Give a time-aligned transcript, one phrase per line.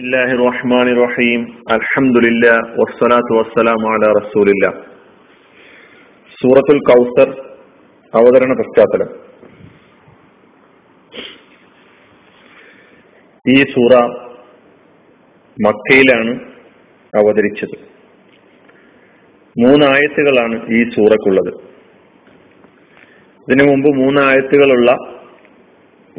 [0.00, 4.70] ബിസ്മില്ലാഹി റഹ്മാനി റഹീം അൽഹംദുലില്ല വസ്സലാത്തു വസ്സലാമു അലാ റസൂലില്ല.
[6.30, 7.28] സൂറത്തുൽ കൗസർ
[8.14, 9.10] അവതരണ പശ്ചാത്തലം.
[13.48, 14.06] ഈ സൂറ
[15.66, 16.40] മക്കയിലാണ്
[17.18, 17.78] അവതരിച്ചത്.
[19.66, 21.54] മൂന്നായത്തുകളാണ് ഈ സൂറക്കുള്ളത്.
[23.48, 24.92] ഇതിനു മുമ്പ് മൂന്നായത്തുകളുള്ള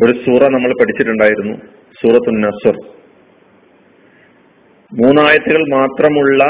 [0.04, 1.57] ഒരു സൂറ നമ്മൾ പഠിച്ചിട്ടുണ്ടായിരുന്നു.
[2.02, 3.00] സൂറത്തുൻ നസർ
[4.99, 6.43] മൂന്നായത്തുകൾ മാത്രമുള്ള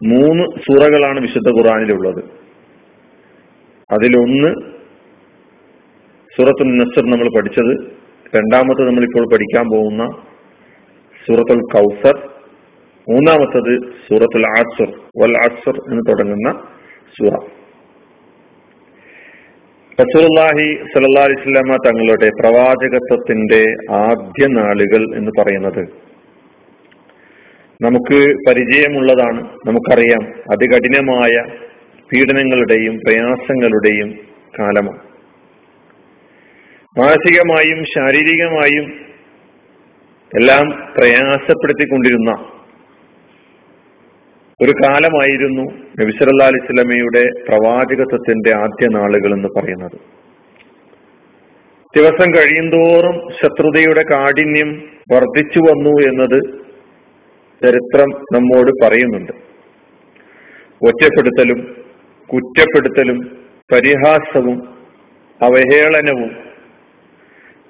[0.00, 2.24] മൂന്ന് സൂറകളാണ് വിശുദ്ധ ഖുറാനിലുള്ളത്
[3.90, 4.50] അതിലൊന്ന്
[6.36, 7.72] സൂറത്തുൽ നസർ നമ്മൾ പഠിച്ചത്.
[8.36, 10.04] രണ്ടാമത്തെ നമ്മളിപ്പോൾ പഠിക്കാൻ പോകുന്ന
[11.26, 12.16] സൂറത്തുൽ കൗസർ.
[13.06, 13.72] മൂന്നാമത്തത്
[14.08, 14.90] സൂറത്തുൽ ആസർ
[15.22, 16.50] വൽ ആസർ എന്ന് തുടങ്ങുന്ന
[17.18, 17.34] സൂറ.
[19.98, 23.62] റസൂലുള്ളാഹി സല്ലല്ലാഹി അലൈഹി വസല്ലമ തങ്ങളുടെ പ്രവാചകത്വത്തിന്റെ
[23.94, 26.07] ആദ്യ നാളുകൾ എന്ന് പറയുന്നത്
[27.82, 30.24] നമുക്ക് പരിചയമുള്ളതാണ് നമുക്കറിയാം.
[30.52, 31.44] അതികഠിനമായ
[32.12, 34.18] പീഡനങ്ങളുടെയും പ്രയാസങ്ങളുടെയും
[34.58, 35.08] കാലമാണ്.
[36.98, 38.92] മാനസികമായും ശാരീരികമായും
[40.38, 42.30] എല്ലാം പ്രയാസപ്പെടുത്തിക്കൊണ്ടിരുന്ന
[44.62, 45.62] ഒരു കാലമായിരുന്നു
[46.00, 50.00] നബിസല്ലാ അലിസ്ലമയുടെ പ്രവാചകത്വത്തിന്റെ ആദ്യ നാളുകൾ എന്ന് പറയുന്നത്.
[51.96, 56.67] ദിവസം കഴിയുന്തോറും ശത്രുതയുടെ കാഠിന്യം വർദ്ധിച്ചു വന്നു എന്നത്
[57.64, 59.32] ചരിത്രം നമ്മോട് പറയുന്നുണ്ട്.
[60.86, 61.76] ഒറ്റപ്പെടുത്തലും
[62.34, 63.18] കുറ്റപ്പെടുത്തലും
[63.72, 64.58] പരിഹാസവും
[65.42, 66.30] അവഹേളനവും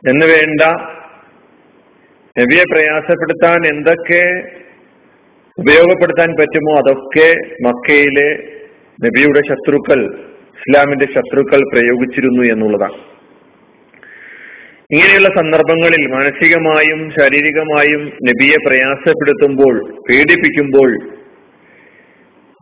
[0.08, 0.62] എന്ന് വേണ്ട.
[2.38, 4.22] നബിയെ പ്രയാസപ്പെടുത്താൻ എന്തൊക്കെ
[5.58, 7.28] ഉപയോഗപ്പെടുത്താൻ പറ്റുമോ അതൊക്കെ
[7.66, 8.28] മക്കയിലെ
[9.06, 10.00] നബിയുടെ ശത്രുക്കൾ
[10.58, 13.17] ഇസ്ലാമിന്റെ ശത്രുക്കൾ പ്രയോഗിച്ചിരുന്നു എന്നുള്ളതാണ്.
[14.92, 19.74] ഇങ്ങനെയുള്ള സന്ദർഭങ്ങളിൽ മാനസികമായും ശാരീരികമായും നബിയെ പ്രയാസപ്പെടുത്തുമ്പോൾ
[20.08, 20.90] പീഡിപ്പിക്കുമ്പോൾ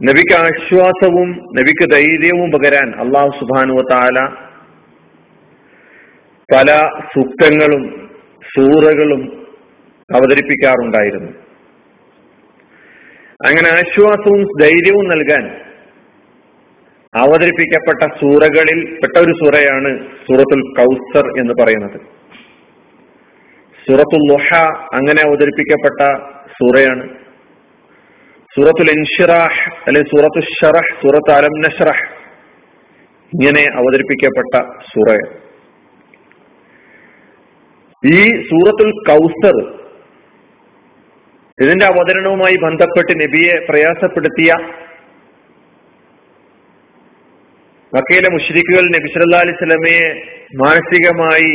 [0.01, 4.25] നബിക്ക് ആശ്വാസവും നബിക്ക് ധൈര്യവും പകരാൻ അള്ളാഹു സുബാനുവ താല
[6.49, 6.75] പല
[7.15, 7.85] സൂക്തങ്ങളും
[8.57, 9.23] സൂറകളും
[10.11, 11.31] അവതരിപ്പിക്കാറുണ്ടായിരുന്നു.
[13.47, 15.47] അങ്ങനെ ആശ്വാസവും ധൈര്യവും നൽകാൻ
[17.15, 19.91] അവതരിപ്പിക്കപ്പെട്ട സൂറകളിൽ പെട്ട ഒരു സൂറയാണ്
[20.27, 22.16] സൂറത്തുൽ കൗസർ എന്ന് പറയുന്നത്.
[23.87, 24.49] സൂറത്തുൽ ലുഹ
[24.95, 26.01] അങ്ങനെ അവതരിപ്പിക്കപ്പെട്ട
[26.59, 27.05] സൂറയാണ്.
[28.55, 32.05] സൂറത്തുൽ ഇൻഷിറാഹ് അല്ലെങ്കിൽ സൂറത്തു ഷറഹ് സൂറത്ത് അലം നഷ്റഹ്
[33.33, 34.55] ഇങ്ങനെ അവതരിപ്പിക്കപ്പെട്ട
[34.93, 35.35] സൂറയാണ്.
[38.03, 39.57] ഈ സൂറത്തുൽ കൗസർ
[41.59, 44.53] ഇതിന്റെ അവതരണവുമായി ബന്ധപ്പെട്ട് നബിയെ പ്രയാസപ്പെടുത്തിയ
[47.93, 50.07] മക്കയിലെ മുഷ്രിഖുകൾ നബി സല്ലാ അലൈഹി സ്വലമയെ
[50.65, 51.53] മാനസികമായി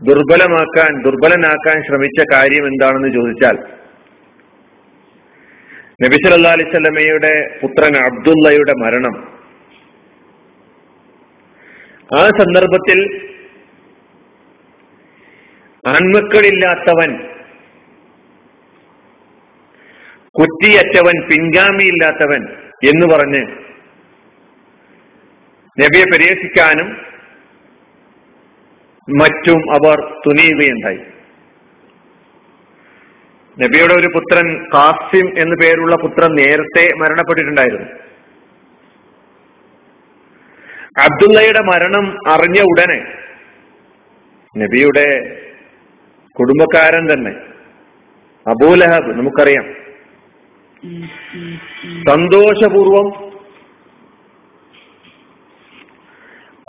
[0.00, 3.56] ദുർബലമാക്കാൻ ദുർബലനാക്കാൻ ശ്രമിച്ച കാര്യം എന്താണെന്ന് ചോദിച്ചാൽ
[6.02, 9.14] നബി അലൈഹി സ്വലമയുടെ പുത്രൻ അബ്ദുള്ളയുടെ മരണം.
[12.10, 12.98] ആ സന്ദർഭത്തിൽ
[15.84, 17.10] ആൺമക്കളില്ലാത്തവൻ
[20.34, 22.42] കുറ്റിയറ്റവൻ പിൻഗാമിയില്ലാത്തവൻ
[22.88, 23.42] എന്ന് പറഞ്ഞ്
[25.78, 26.88] നബിയെ പരിഹസിക്കാനും
[29.08, 31.00] മറ്റും അവർ തുനിയുകയുണ്ടായി.
[33.62, 37.86] നബിയുടെ ഒരു പുത്രൻ കാസിം എന്നു പേരുള്ള പുത്രൻ നേരത്തെ മരണപ്പെട്ടിട്ടുണ്ടായിരുന്നു.
[41.00, 43.18] അബ്ദുള്ളയുടെ മരണം അറിഞ്ഞ ഉടനെ
[44.58, 45.40] നബിയുടെ
[46.40, 47.30] കുടുംബക്കാരൻ തന്നെ
[48.50, 49.74] അബൂലഹബ് നമുക്കറിയാം.
[52.10, 53.24] സന്തോഷപൂർവം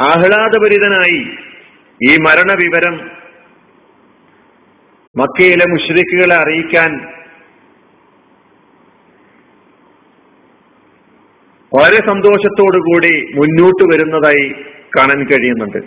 [0.02, 1.45] ആഹ്ലാദഭരിതനായി
[2.04, 2.96] ഈ മരണവിവരം
[5.18, 6.98] മക്കയിലെ മുഷ്രിഖുകളെ അറിയിക്കാൻ
[11.74, 14.56] വളരെ സന്തോഷത്തോടുകൂടി മുന്നോട്ട് വരുന്നതായി
[14.98, 15.78] കാണാൻ കഴിയുന്നുണ്ട്.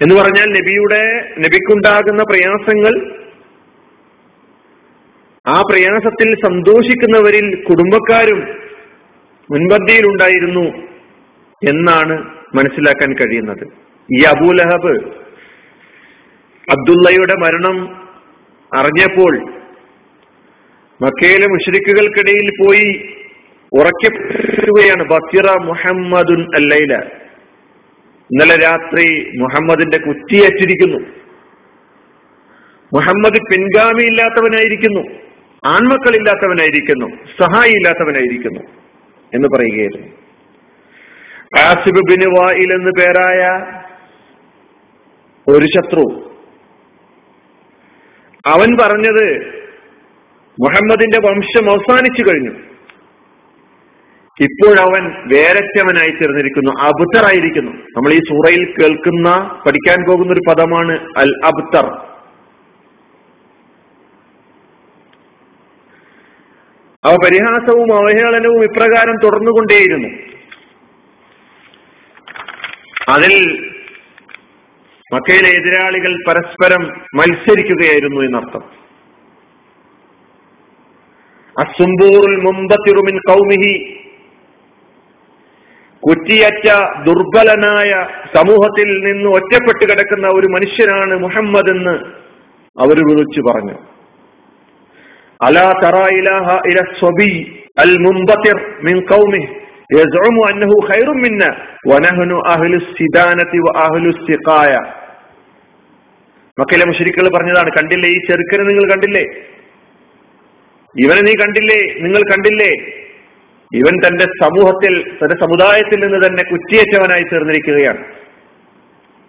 [0.00, 2.94] എന്ന് പറഞ്ഞാൽ നബിയുടെ നബിക്കുണ്ടാകുന്ന പ്രയാസങ്ങൾ
[5.46, 8.40] ആ പ്രയാസത്തിൽ സന്തോഷിക്കുന്നവരിൽ കുടുംബക്കാരും
[9.50, 10.91] മുൻപന്തിയിലുണ്ടായിരുന്നു.
[11.68, 13.64] എന്നാണ് മനസ്സിലാക്കാൻ കഴിയുന്നത്.
[14.12, 15.22] ഈ അബൂലഹബ്
[16.70, 18.08] അബ്ദുള്ളയുടെ മരണം
[18.76, 19.50] അറിഞ്ഞപ്പോൾ
[21.02, 23.14] മക്കയിലെ മുഷരിക്കുകൾക്കിടയിൽ പോയി
[23.72, 25.04] ഉറക്കപ്പെടുകയാണ്.
[25.04, 26.96] ബസിറ മുഹമ്മദുൻ അല്ലൈല.
[28.32, 30.98] ഇന്നലെ രാത്രി മുഹമ്മദിന്റെ കുറ്റിയേറ്റിരിക്കുന്നു
[32.94, 35.00] മുഹമ്മദ് പിൻഗാമിയില്ലാത്തവനായിരിക്കുന്നു.
[35.66, 37.06] ആൺമക്കളില്ലാത്തവനായിരിക്കുന്നു.
[37.40, 38.60] സഹായി ഇല്ലാത്തവനായിരിക്കുന്നു
[39.34, 40.21] എന്ന് പറയുകയായിരുന്നു.
[41.58, 43.66] ആസിബ് ബിൻ വായിൽ എന്ന് പേരായ
[45.52, 46.30] ഒരു ശത്രു.
[48.46, 49.46] അവൻ പറഞ്ഞത്
[50.60, 52.50] മുഹമ്മദിന്റെ വംശം അവസാനിച്ചു കഴിഞ്ഞു.
[54.40, 57.72] ഇപ്പോഴവൻ വേരറ്റവനായി തീർന്നിരിക്കുന്നു അബുത്തറായിരിക്കുന്നു.
[57.72, 61.86] നമ്മൾ ഈ സൂറയിൽ കേൾക്കുന്ന പഠിക്കാൻ പോകുന്ന ഒരു പദമാണ് അൽ അബ്തർ.
[67.04, 70.31] അവ പരിഹാസവും അവഹേളനവും ഇപ്രകാരം തുടർന്നുകൊണ്ടേയിരുന്നു.
[73.14, 73.34] അതിൽ
[75.14, 76.82] മക്കയിലെ എതിരാളികൾ പരസ്പരം
[77.14, 78.62] മത്സരിക്കുകയായിരുന്നു എന്നർത്ഥം.
[81.56, 83.74] അസുംബൂറുൽ മുമ്പത്തിറുമിൻ കൗമിഹി
[86.02, 86.68] കുറ്റിയറ്റ
[87.06, 87.90] ദുർബലനായ
[88.36, 91.94] സമൂഹത്തിൽ നിന്ന് ഒറ്റപ്പെട്ട് കിടക്കുന്ന ഒരു മനുഷ്യനാണ് മുഹമ്മദ് എന്ന്
[92.76, 93.76] അവർ വിളിച്ചു പറഞ്ഞു.
[95.42, 97.32] അലാ തറ ഇലാഹ ഇല സ്വബി
[97.78, 98.96] അൽ മുമ്പത്തിർ മിൻ
[106.60, 108.08] മക്കയിലെ മുഷരിക്കൾ പറഞ്ഞതാണ് കണ്ടില്ലേ?
[108.08, 109.22] ഈ ചെറുക്കനെ നിങ്ങൾ കണ്ടില്ലേ?
[110.98, 111.94] ഇവനെ നീ കണ്ടില്ലേ?
[112.00, 112.70] നിങ്ങൾ കണ്ടില്ലേ?
[113.74, 118.04] ഇവൻ തന്റെ സമൂഹത്തിൽ തന്റെ സമുദായത്തിൽ നിന്ന് തന്നെ കുറ്റിയേറ്റവനായി തീർന്നിരിക്കുകയാണ്.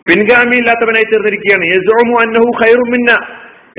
[0.08, 1.66] പിൻഗാമിയില്ലാത്തവനായി തീർന്നിരിക്കുകയാണ്.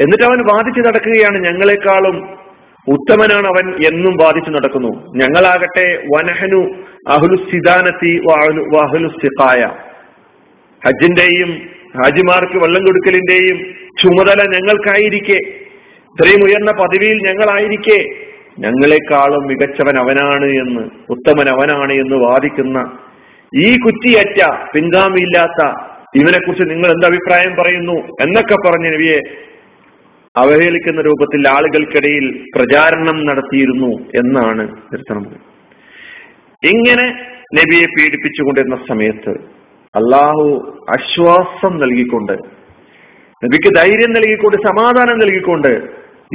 [0.01, 2.44] എന്നിട്ട് അവൻ വാദിച്ചു നടക്കുകയാണ് ഞങ്ങളെക്കാളും
[2.89, 4.93] ഉത്തമനാണ് അവൻ എന്നും വാദിച്ചു നടക്കുന്നു.
[5.17, 6.61] ഞങ്ങളാകട്ടെ വനഹനു
[7.09, 8.21] അഹുലു സിദാനത്തി
[8.75, 9.63] വാഹുലു സിഖായ
[10.87, 11.51] ഹജ്ജിന്റെയും
[12.03, 13.59] ഹാജിമാർക്ക് വെള്ളം കൊടുക്കലിന്റെയും
[14.03, 15.39] ചുമതല ഞങ്ങൾക്കായിരിക്കെ.
[16.13, 17.99] ഇത്രയും ഉയർന്ന പദവിയിൽ ഞങ്ങളായിരിക്കെ.
[18.59, 22.99] ഞങ്ങളെക്കാളും മികച്ചവൻ അവനാണ് എന്ന് ഉത്തമൻ അവനാണ് എന്ന് വാദിക്കുന്ന
[23.57, 24.41] ഈ കുറ്റിയറ്റ
[24.75, 25.63] പിൻഗാമിയില്ലാത്ത
[26.21, 29.19] ഇവനെക്കുറിച്ച് നിങ്ങൾ എന്ത് അഭിപ്രായം പറയുന്നു എന്നൊക്കെ പറഞ്ഞ നബിയെ
[30.39, 32.25] അവഹേളിക്കുന്ന രൂപത്തിൽ ആളുകൾക്കിടയിൽ
[32.57, 35.27] പ്രചാരണം നടത്തിയിരുന്നു എന്നാണ് നിർത്തണം
[36.63, 37.07] ഇങ്ങനെ
[37.55, 39.35] നബിയെ പീഡിപ്പിച്ചുകൊണ്ടിരുന്ന സമയത്ത്
[39.95, 40.47] അള്ളാഹു
[40.91, 42.33] ആശ്വാസം നൽകിക്കൊണ്ട്
[43.43, 45.73] നബിക്ക് ധൈര്യം നൽകിക്കൊണ്ട് സമാധാനം നൽകിക്കൊണ്ട്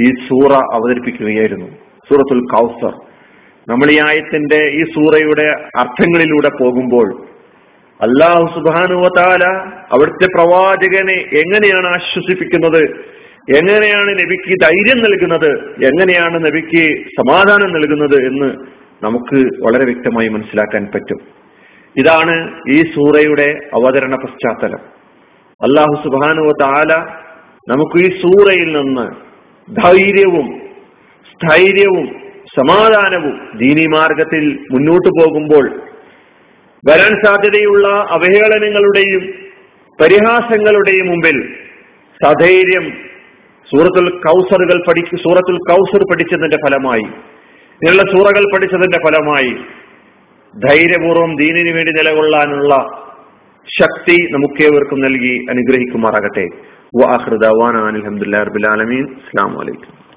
[0.00, 1.66] ഈ സൂറ അവതരിപ്പിക്കുകയായിരുന്നു.
[2.08, 2.94] സൂറത്തുൽ കൗസർ.
[3.68, 5.46] നമ്മൾ ഈ ആയത്തിന്റെ ഈ സൂറയുടെ
[5.78, 7.08] അർത്ഥങ്ങളിലൂടെ പോകുമ്പോൾ
[8.00, 9.44] അള്ളാഹു സുബാനുവതാല
[9.92, 12.82] അവിടുത്തെ പ്രവാചകനെ എങ്ങനെയാണ് ആശ്വസിപ്പിക്കുന്നത്
[13.56, 15.50] എങ്ങനെയാണ് നബിക്ക് ധൈര്യം നൽകുന്നത്?
[15.84, 18.54] എങ്ങനെയാണ് നബിക്ക് സമാധാനം നൽകുന്നത് എന്ന്
[19.04, 21.18] നമുക്ക് വളരെ വ്യക്തമായി മനസ്സിലാക്കാൻ പറ്റും.
[21.96, 24.78] ഇതാണ് ഈ സൂറയുടെ അവതരണ പശ്ചാത്തലം.
[25.62, 27.04] അള്ളാഹു സുബാനുവ താല
[27.68, 29.30] നമുക്ക് ഈ സൂറയിൽ നിന്ന്
[29.82, 30.62] ധൈര്യവും
[31.32, 32.20] സ്ഥൈര്യവും
[32.58, 35.82] സമാധാനവും ദീനി മാർഗത്തിൽ മുന്നോട്ടു പോകുമ്പോൾ
[36.88, 39.34] വരാൻ സാധ്യതയുള്ള അവഹേളനങ്ങളുടെയും
[40.00, 41.54] പരിഹാസങ്ങളുടെയും മുമ്പിൽ
[42.24, 43.09] സധൈര്യം
[43.64, 47.02] സൂറത്തുൽ കൗസറുകൾ പഠിച്ച് സൂറത്തുൽ കൗസർ പഠിച്ചതിന്റെ ഫലമായി.
[47.02, 49.52] ഇങ്ങനെയുള്ള സൂറകൾ പഠിച്ചതിന്റെ ഫലമായി
[50.68, 52.74] ധൈര്യപൂർവം ദീനിനു വേണ്ടി നിലകൊള്ളാനുള്ള
[53.80, 56.48] ശക്തി നമുക്കേവർക്കും നൽകി അനുഗ്രഹിക്കുമാറാകട്ടെ.
[57.86, 60.09] അലഹമുല്ലാ അറബുലാലമീൻ അസ്സാം വലൈക്കും